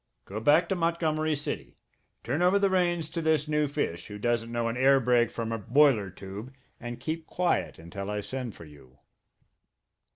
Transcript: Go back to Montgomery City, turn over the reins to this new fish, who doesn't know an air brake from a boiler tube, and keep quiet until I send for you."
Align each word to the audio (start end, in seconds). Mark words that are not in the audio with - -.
Go 0.25 0.39
back 0.39 0.67
to 0.69 0.75
Montgomery 0.75 1.35
City, 1.35 1.75
turn 2.23 2.41
over 2.41 2.57
the 2.57 2.71
reins 2.71 3.07
to 3.11 3.21
this 3.21 3.47
new 3.47 3.67
fish, 3.67 4.07
who 4.07 4.17
doesn't 4.17 4.51
know 4.51 4.67
an 4.67 4.75
air 4.75 4.99
brake 4.99 5.29
from 5.29 5.51
a 5.51 5.59
boiler 5.59 6.09
tube, 6.09 6.51
and 6.79 6.99
keep 6.99 7.27
quiet 7.27 7.77
until 7.77 8.09
I 8.09 8.21
send 8.21 8.55
for 8.55 8.65
you." 8.65 8.97